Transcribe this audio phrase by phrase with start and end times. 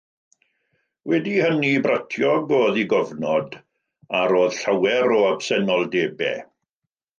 [1.11, 3.59] Wedi hynny, bratiog oedd ei gofnod,
[4.21, 6.45] ar roedd llawer o absenoldebau.